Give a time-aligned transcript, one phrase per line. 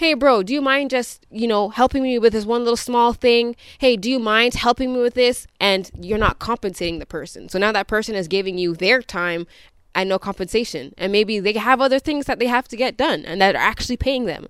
[0.00, 3.12] hey, bro, do you mind just, you know, helping me with this one little small
[3.12, 3.54] thing?
[3.80, 5.46] Hey, do you mind helping me with this?
[5.60, 7.50] And you're not compensating the person.
[7.50, 9.46] So now that person is giving you their time
[9.94, 10.94] and no compensation.
[10.96, 13.58] And maybe they have other things that they have to get done and that are
[13.58, 14.48] actually paying them.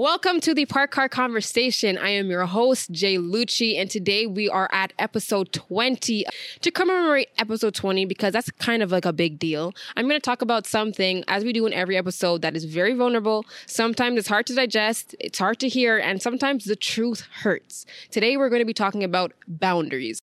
[0.00, 1.98] Welcome to the Parked Car Conversation.
[1.98, 6.24] I am your host, Jay Lucci, and today we are at episode 20.
[6.62, 10.24] To commemorate episode 20, because that's kind of like a big deal, I'm going to
[10.24, 13.44] talk about something, as we do in every episode, that is very vulnerable.
[13.66, 17.84] Sometimes it's hard to digest, it's hard to hear, and sometimes the truth hurts.
[18.10, 20.18] Today we're going to be talking about boundaries.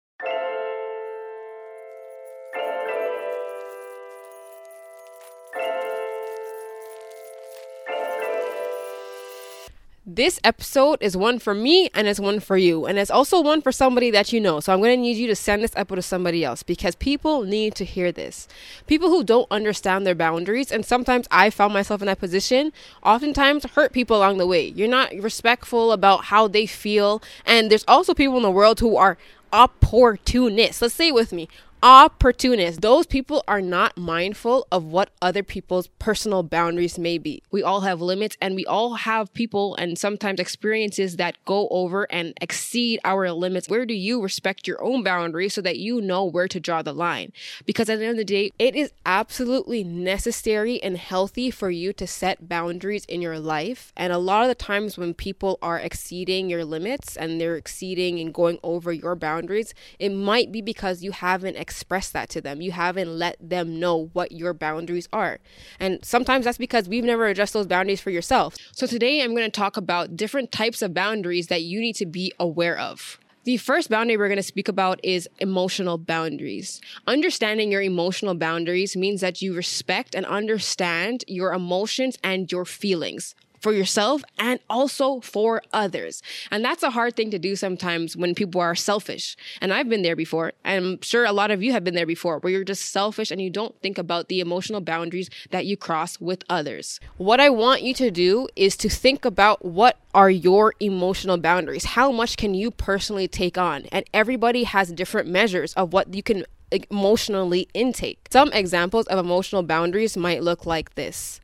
[10.09, 12.85] This episode is one for me and it's one for you.
[12.85, 14.61] And it's also one for somebody that you know.
[14.61, 17.43] So I'm going to need you to send this episode to somebody else because people
[17.43, 18.47] need to hear this.
[18.85, 22.71] People who don't understand their boundaries, and sometimes I found myself in that position,
[23.03, 24.69] oftentimes hurt people along the way.
[24.69, 27.21] You're not respectful about how they feel.
[27.45, 29.17] And there's also people in the world who are
[29.51, 30.81] opportunists.
[30.81, 31.49] Let's say it with me
[31.83, 32.79] opportunists.
[32.79, 37.43] Those people are not mindful of what other people's personal boundaries may be.
[37.51, 42.07] We all have limits and we all have people and sometimes experiences that go over
[42.11, 43.69] and exceed our limits.
[43.69, 46.93] Where do you respect your own boundaries so that you know where to draw the
[46.93, 47.31] line?
[47.65, 51.93] Because at the end of the day, it is absolutely necessary and healthy for you
[51.93, 53.93] to set boundaries in your life.
[53.95, 58.19] And a lot of the times when people are exceeding your limits and they're exceeding
[58.19, 62.61] and going over your boundaries, it might be because you haven't express that to them.
[62.61, 65.39] You haven't let them know what your boundaries are.
[65.81, 68.55] And sometimes that's because we've never addressed those boundaries for yourself.
[68.71, 72.05] So today I'm going to talk about different types of boundaries that you need to
[72.05, 73.19] be aware of.
[73.43, 76.79] The first boundary we're going to speak about is emotional boundaries.
[77.05, 83.35] Understanding your emotional boundaries means that you respect and understand your emotions and your feelings
[83.59, 86.21] for yourself and also for others.
[86.51, 89.35] And that's a hard thing to do sometimes when people are selfish.
[89.61, 90.53] And I've been there before.
[90.65, 93.41] I'm sure a lot of you have been there before where you're just selfish and
[93.41, 96.99] you don't think about the emotional boundaries that you cross with others.
[97.17, 101.85] What I want you to do is to think about what are your emotional boundaries?
[101.85, 103.85] How much can you personally take on?
[103.91, 108.27] And everybody has different measures of what you can emotionally intake.
[108.29, 111.39] Some examples of emotional boundaries might look like this.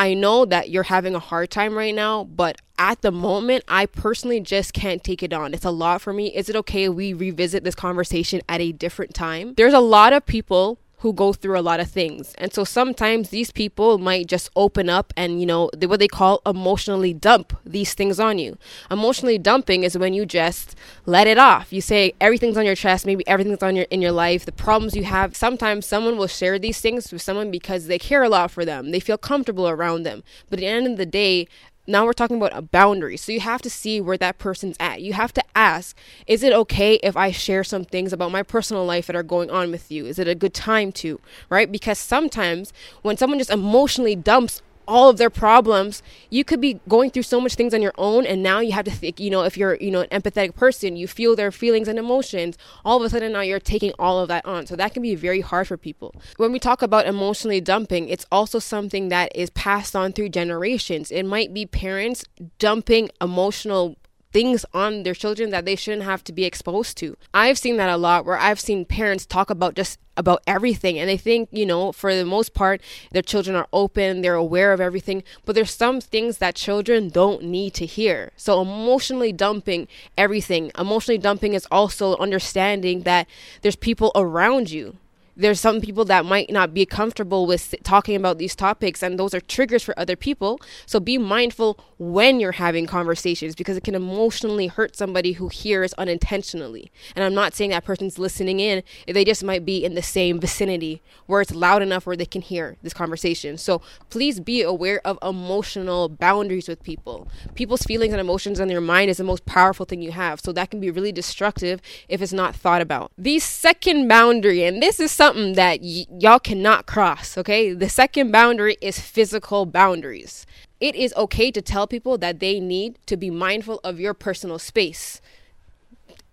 [0.00, 3.84] I know that you're having a hard time right now, but at the moment, I
[3.84, 5.52] personally just can't take it on.
[5.52, 6.34] It's a lot for me.
[6.34, 9.52] Is it okay if we revisit this conversation at a different time?
[9.58, 12.34] There's a lot of people who go through a lot of things.
[12.36, 16.42] And so sometimes these people might just open up and, you know, what they call
[16.44, 18.58] emotionally dump these things on you.
[18.90, 21.72] Emotionally dumping is when you just let it off.
[21.72, 24.94] You say everything's on your chest, maybe everything's on your in your life, the problems
[24.94, 25.34] you have.
[25.34, 28.90] Sometimes someone will share these things with someone because they care a lot for them.
[28.90, 30.22] They feel comfortable around them.
[30.50, 31.48] But at the end of the day,
[31.90, 33.16] now we're talking about a boundary.
[33.16, 35.02] So you have to see where that person's at.
[35.02, 35.96] You have to ask,
[36.26, 39.50] is it okay if I share some things about my personal life that are going
[39.50, 40.06] on with you?
[40.06, 41.70] Is it a good time to, right?
[41.70, 47.10] Because sometimes when someone just emotionally dumps all of their problems you could be going
[47.10, 49.44] through so much things on your own and now you have to think you know
[49.44, 53.04] if you're you know an empathetic person you feel their feelings and emotions all of
[53.04, 54.66] a sudden now you're taking all of that on.
[54.66, 56.14] So that can be very hard for people.
[56.36, 61.10] When we talk about emotionally dumping it's also something that is passed on through generations.
[61.10, 62.24] It might be parents
[62.58, 63.96] dumping emotional
[64.32, 67.16] things on their children that they shouldn't have to be exposed to.
[67.34, 71.08] I've seen that a lot where I've seen parents talk about just about everything and
[71.08, 72.80] they think, you know, for the most part
[73.10, 77.42] their children are open, they're aware of everything, but there's some things that children don't
[77.42, 78.30] need to hear.
[78.36, 80.70] So emotionally dumping everything.
[80.78, 83.26] Emotionally dumping is also understanding that
[83.62, 84.96] there's people around you
[85.40, 89.34] there's some people that might not be comfortable with talking about these topics and those
[89.34, 90.60] are triggers for other people.
[90.86, 95.92] So be mindful when you're having conversations because it can emotionally hurt somebody who hears
[95.94, 96.90] unintentionally.
[97.16, 100.02] And i'm not saying that person's listening in eh, they just might be in the
[100.02, 103.56] same vicinity where it's loud enough where they can hear this conversation.
[103.56, 103.80] So
[104.10, 107.28] please be aware of emotional boundaries with people.
[107.54, 110.40] People's feelings and emotions on their mind is the most powerful thing you have.
[110.40, 113.12] So that can be really destructive if it's not thought about.
[113.16, 117.72] The second boundary and this is something something that y- y'all cannot cross, okay?
[117.72, 120.44] The second boundary is physical boundaries.
[120.80, 124.58] It is okay to tell people that they need to be mindful of your personal
[124.58, 125.20] space.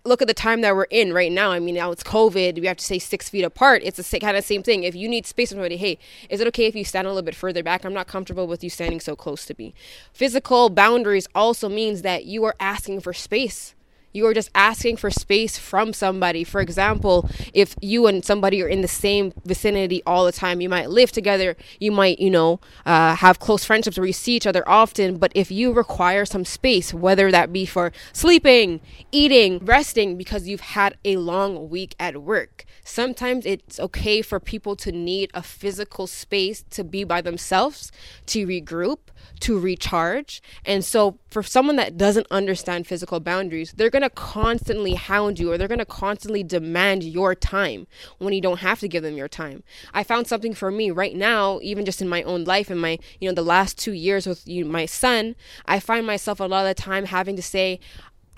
[0.04, 1.50] Look at the time that we're in right now.
[1.50, 2.60] I mean, now it's COVID.
[2.60, 3.82] We have to stay six feet apart.
[3.84, 4.84] It's the kind of same thing.
[4.84, 5.98] If you need space from somebody, hey,
[6.30, 7.84] is it okay if you stand a little bit further back?
[7.84, 9.74] I'm not comfortable with you standing so close to me.
[10.12, 13.74] Physical boundaries also means that you are asking for space
[14.12, 16.44] You are just asking for space from somebody.
[16.44, 20.68] For example, if you and somebody are in the same vicinity all the time, you
[20.68, 24.46] might live together, you might, you know, uh, have close friendships where you see each
[24.46, 25.18] other often.
[25.18, 28.80] But if you require some space, whether that be for sleeping,
[29.12, 34.74] eating, resting, because you've had a long week at work, sometimes it's okay for people
[34.76, 37.92] to need a physical space to be by themselves,
[38.26, 38.98] to regroup,
[39.40, 40.42] to recharge.
[40.64, 45.52] And so, for someone that doesn't understand physical boundaries, they're going to constantly hound you
[45.52, 47.86] or they're going to constantly demand your time
[48.18, 49.62] when you don't have to give them your time.
[49.92, 52.98] I found something for me right now, even just in my own life, in my,
[53.20, 55.36] you know, the last two years with you, my son,
[55.66, 57.80] I find myself a lot of the time having to say,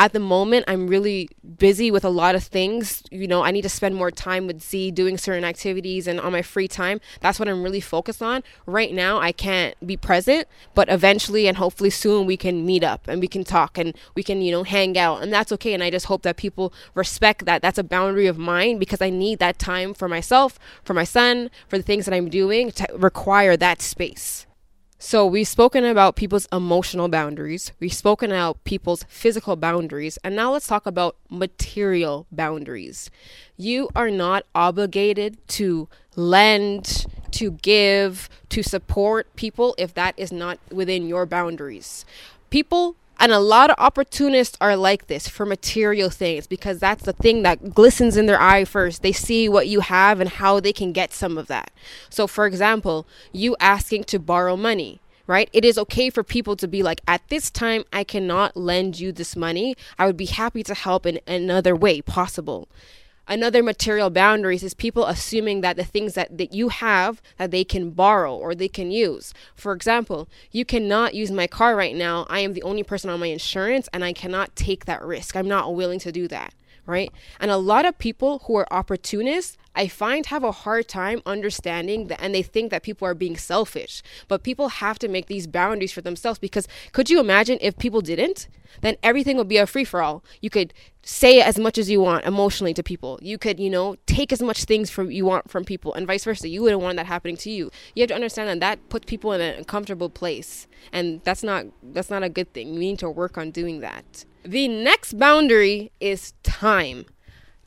[0.01, 3.03] at the moment i'm really busy with a lot of things.
[3.11, 6.33] You know i need to spend more time with z doing certain activities and on
[6.33, 7.01] my free time.
[7.21, 8.43] That's what i'm really focused on.
[8.67, 13.07] Right now i can't be present but eventually and hopefully soon we can meet up
[13.07, 15.23] and we can talk and we can you know hang out.
[15.23, 15.75] And that's okay.
[15.75, 17.61] And i just hope that people respect that.
[17.61, 21.51] That's a boundary of mine because i need that time for myself for my son
[21.69, 24.47] for the things that i'm doing to require that space
[25.03, 30.53] so, we've spoken about people's emotional boundaries, we've spoken about people's physical boundaries, and now
[30.53, 33.11] let's talk about material boundaries.
[33.57, 40.59] You are not obligated to lend, to give, to support people if that is not
[40.71, 42.05] within your boundaries.
[42.51, 47.13] People and a lot of opportunists are like this for material things because that's the
[47.13, 49.03] thing that glistens in their eye first.
[49.03, 51.71] They see what you have and how they can get some of that.
[52.09, 55.49] So, for example, you asking to borrow money right?
[55.53, 59.13] It is okay for people to be like, at this time, I cannot lend you
[59.13, 59.77] this money.
[59.97, 62.69] I would be happy to help in another way possible
[63.31, 67.65] another material boundaries is people assuming that the things that, that you have that they
[67.65, 69.33] can borrow or they can use.
[69.55, 72.27] For example you cannot use my car right now.
[72.29, 75.37] I am the only person on my insurance and i cannot take that risk.
[75.37, 76.53] I'm not willing to do that
[76.87, 77.13] right?
[77.39, 82.09] And a lot of people who are opportunists I find have a hard time understanding
[82.09, 84.03] that and they think that people are being selfish.
[84.29, 88.01] But people have to make these boundaries for themselves because could you imagine if people
[88.01, 88.49] didn't?
[88.83, 90.25] Then everything would be a free for all.
[90.41, 90.73] You could
[91.03, 93.19] say as much as you want emotionally to people.
[93.23, 96.25] You could, you know, take as much things from you want from people and vice
[96.25, 96.49] versa.
[96.49, 97.71] You wouldn't want that happening to you.
[97.95, 100.67] You have to understand that that puts people in an uncomfortable place.
[100.93, 102.73] And that's not that's not a good thing.
[102.75, 104.25] We need to work on doing that.
[104.45, 107.07] The next boundary is time.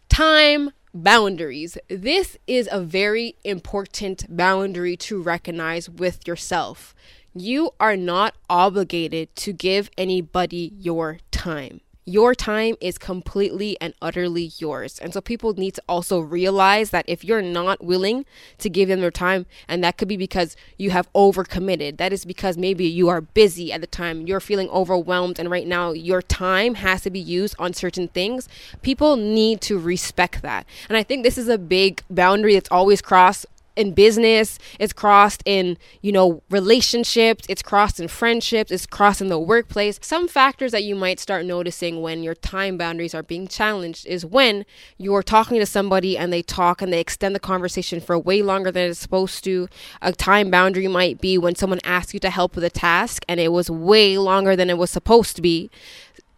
[0.10, 1.78] Time boundaries.
[1.90, 6.94] This is a very important boundary to recognize with yourself.
[7.34, 11.82] You are not obligated to give anybody your time.
[12.06, 15.00] Your time is completely and utterly yours.
[15.00, 18.26] And so people need to also realize that if you're not willing
[18.58, 22.26] to give them their time, and that could be because you have overcommitted, that is
[22.26, 26.22] because maybe you are busy at the time, you're feeling overwhelmed, and right now your
[26.22, 28.50] time has to be used on certain things.
[28.82, 30.66] People need to respect that.
[30.90, 35.42] And I think this is a big boundary that's always crossed in business, it's crossed
[35.46, 40.00] in, you know, relationships, it's crossed in friendships, it's crossed in the workplace.
[40.02, 44.26] Some factors that you might start noticing when your time boundaries are being challenged is
[44.26, 44.66] when
[44.98, 48.72] you're talking to somebody and they talk and they extend the conversation for way longer
[48.72, 49.68] than it's supposed to.
[50.02, 53.40] A time boundary might be when someone asks you to help with a task and
[53.40, 55.70] it was way longer than it was supposed to be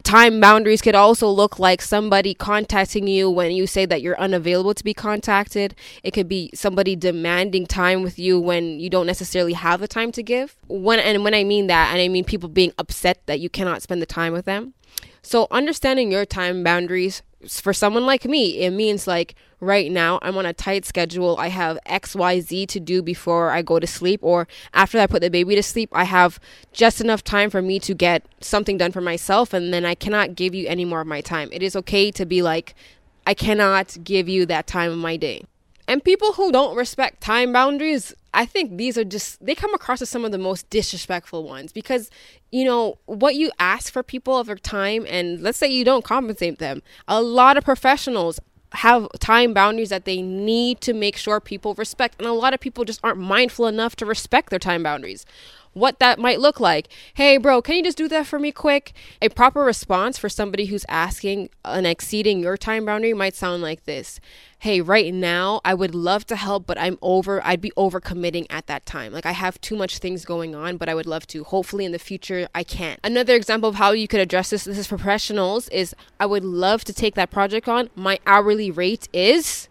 [0.05, 4.75] time boundaries could also look like somebody contacting you when you say that you're unavailable
[4.75, 5.75] to be contacted.
[6.03, 10.11] It could be somebody demanding time with you when you don't necessarily have the time
[10.13, 10.55] to give.
[10.67, 13.81] When and when I mean that, and I mean people being upset that you cannot
[13.81, 14.75] spend the time with them.
[15.23, 20.37] So understanding your time boundaries for someone like me, it means like right now I'm
[20.37, 21.37] on a tight schedule.
[21.37, 25.29] I have XYZ to do before I go to sleep, or after I put the
[25.29, 26.39] baby to sleep, I have
[26.73, 30.35] just enough time for me to get something done for myself, and then I cannot
[30.35, 31.49] give you any more of my time.
[31.51, 32.75] It is okay to be like,
[33.25, 35.45] I cannot give you that time of my day.
[35.87, 40.01] And people who don't respect time boundaries, I think these are just, they come across
[40.01, 42.09] as some of the most disrespectful ones because,
[42.51, 46.59] you know, what you ask for people over time, and let's say you don't compensate
[46.59, 48.39] them, a lot of professionals
[48.71, 52.15] have time boundaries that they need to make sure people respect.
[52.19, 55.25] And a lot of people just aren't mindful enough to respect their time boundaries
[55.75, 56.87] what that might look like.
[57.13, 58.93] Hey, bro, can you just do that for me quick?
[59.21, 63.83] A proper response for somebody who's asking and exceeding your time boundary might sound like
[63.83, 64.19] this
[64.59, 68.47] Hey, right now, I would love to help, but I'm over, I'd be over committing
[68.49, 69.11] at that time.
[69.11, 71.43] Like, I have too much things going on, but I would love to.
[71.43, 72.99] Hopefully, in the future, I can't.
[73.03, 76.83] Another example of how you could address this, this is professionals, is I would love
[76.85, 77.89] to take that project on.
[77.95, 79.67] My hourly rate is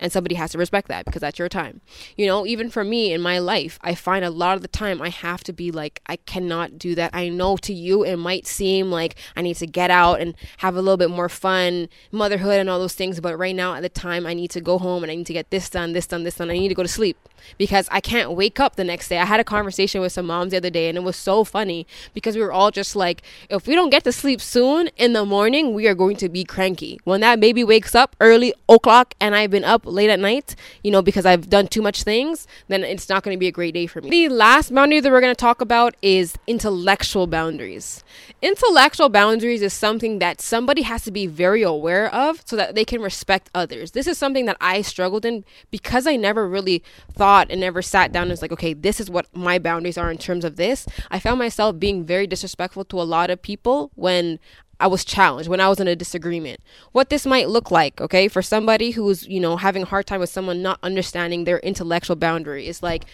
[0.00, 1.80] and somebody has to respect that because that's your time.
[2.16, 5.00] You know, even for me in my life, I find a lot of the time
[5.00, 7.10] I have to be like, I cannot do that.
[7.14, 10.74] I know to you it might seem like I need to get out and have
[10.74, 13.88] a little bit more fun, motherhood and all those things, but right now at the
[13.88, 16.24] time I need to go home and I need to get this done, this done,
[16.24, 16.50] this done.
[16.50, 17.18] I need to go to sleep
[17.58, 19.18] because I can't wake up the next day.
[19.18, 21.86] I had a conversation with some moms the other day and it was so funny
[22.14, 25.24] because we were all just like, if we don't get to sleep soon in the
[25.24, 27.00] morning, we are going to be cranky.
[27.04, 30.90] When that baby wakes up early o'clock and I've been up late at night, you
[30.90, 33.74] know, because I've done too much things, then it's not going to be a great
[33.74, 34.10] day for me.
[34.10, 38.04] The last boundary that we're going to talk about is intellectual boundaries.
[38.42, 42.84] Intellectual boundaries is something that somebody has to be very aware of so that they
[42.84, 43.92] can respect others.
[43.92, 46.82] This is something that I struggled in because I never really
[47.12, 50.10] thought and never sat down and was like, okay, this is what my boundaries are
[50.10, 50.86] in terms of this.
[51.10, 54.38] I found myself being very disrespectful to a lot of people when
[54.80, 56.60] I was challenged when I was in a disagreement.
[56.92, 60.20] What this might look like, okay, for somebody who's, you know, having a hard time
[60.20, 63.04] with someone not understanding their intellectual boundary is like,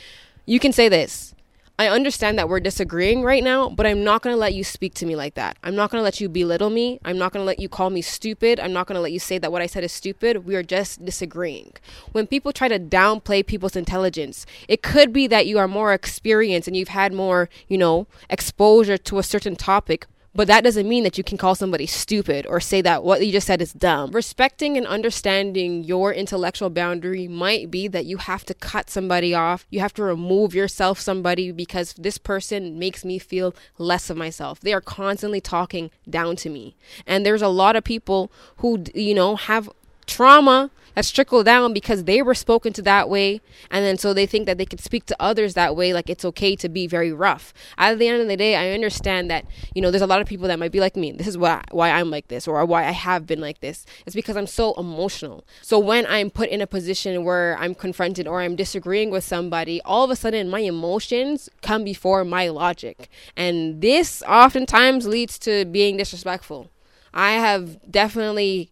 [0.47, 1.35] you can say this.
[1.79, 4.95] I understand that we're disagreeing right now, but I'm not going to let you speak
[4.95, 5.59] to me like that.
[5.63, 6.99] I'm not going to let you belittle me.
[7.05, 8.59] I'm not going to let you call me stupid.
[8.59, 10.47] I'm not going to let you say that what I said is stupid.
[10.47, 11.75] We are just disagreeing.
[12.13, 16.67] When people try to downplay people's intelligence, it could be that you are more experienced
[16.67, 20.07] and you've had more, you know, exposure to a certain topic,
[20.37, 23.33] but that doesn't mean that you can call somebody stupid or say that what you
[23.33, 24.11] just said is dumb.
[24.13, 29.67] Respecting and understanding your intellectual boundary might be that you have to cut somebody off.
[29.71, 34.61] You have to remove yourself somebody because this person makes me feel less of myself.
[34.61, 36.77] They are constantly talking down to me.
[37.07, 39.71] And there's a lot of people who, you know, have
[40.07, 44.25] trauma that's trickled down because they were spoken to that way and then so they
[44.25, 47.13] think that they can speak to others that way like it's okay to be very
[47.13, 47.53] rough.
[47.77, 49.45] At the end of the day i understand that
[49.75, 51.13] you know there's a lot of people that might be like me.
[51.13, 53.85] This is why why i'm like this or why i have been like this.
[54.07, 55.45] It's because i'm so emotional.
[55.61, 59.83] So when i'm put in a position where i'm confronted or i'm disagreeing with somebody
[59.83, 63.11] all of a sudden my emotions come before my logic.
[63.37, 66.71] And this oftentimes leads to being disrespectful.
[67.13, 68.71] I have definitely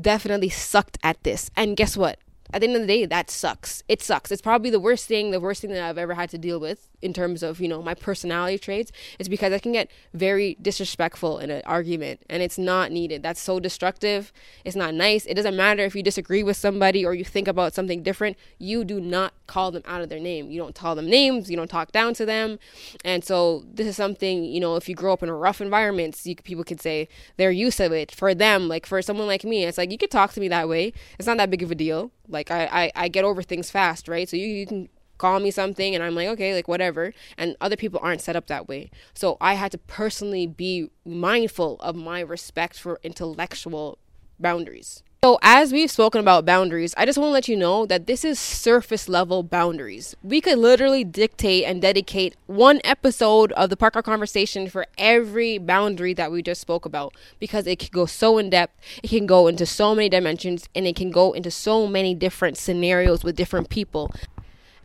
[0.00, 1.50] definitely sucked at this.
[1.56, 2.18] And guess what?
[2.52, 3.82] At the end of the day, that sucks.
[3.88, 4.30] It sucks.
[4.30, 6.88] It's probably the worst thing, the worst thing that I've ever had to deal with
[7.02, 11.38] in terms of you know my personality traits is because I can get very disrespectful
[11.38, 13.22] in an argument and it's not needed.
[13.22, 14.32] That's so destructive.
[14.64, 15.26] It's not nice.
[15.26, 18.36] It doesn't matter if you disagree with somebody or you think about something different.
[18.58, 20.50] You do not call them out of their name.
[20.50, 21.50] You don't call them names.
[21.50, 22.58] You don't talk down to them.
[23.04, 26.26] And so this is something you know if you grow up in a rough environments,
[26.26, 28.10] you, people could say they're used to it.
[28.10, 30.68] For them, like for someone like me, it's like you could talk to me that
[30.68, 30.92] way.
[31.18, 32.10] It's not that big of a deal.
[32.28, 34.28] Like I I, I get over things fast, right?
[34.28, 37.12] So you you can call me something and I'm like, okay, like whatever.
[37.36, 38.90] And other people aren't set up that way.
[39.14, 43.98] So I had to personally be mindful of my respect for intellectual
[44.38, 45.02] boundaries.
[45.24, 48.24] So, as we've spoken about boundaries, I just want to let you know that this
[48.24, 50.14] is surface level boundaries.
[50.22, 55.58] We could literally dictate and dedicate one episode of the Parked Car Conversation for every
[55.58, 59.26] boundary that we just spoke about because it can go so in depth, it can
[59.26, 63.34] go into so many dimensions, and it can go into so many different scenarios with
[63.34, 64.12] different people.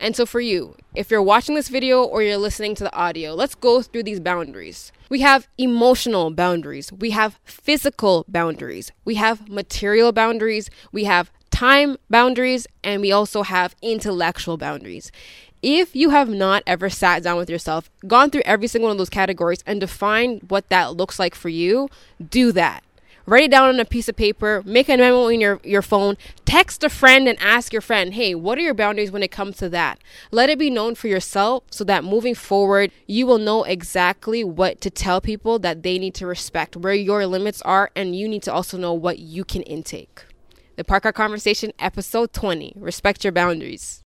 [0.02, 3.36] And so, for you, if you're watching this video or you're listening to the audio,
[3.36, 4.92] let's go through these boundaries.
[5.10, 11.98] We have emotional boundaries, we have physical boundaries, we have material boundaries, we have time
[12.10, 15.12] boundaries, and we also have intellectual boundaries.
[15.62, 18.98] If you have not ever sat down with yourself, gone through every single one of
[18.98, 21.90] those categories, and defined what that looks like for you,
[22.28, 22.84] do that
[23.32, 26.18] write it down on a piece of paper, make a memo in your, your phone,
[26.44, 29.56] text a friend and ask your friend, hey, what are your boundaries when it comes
[29.56, 30.00] to that?
[30.32, 34.82] Let it be known for yourself so that moving forward, you will know exactly what
[34.82, 38.44] to tell people that they need to respect, where your limits are, and you need
[38.44, 40.26] to also know what you can intake.
[40.76, 44.02] The Parked Car Conversation, episode 20 Respect Your Boundaries.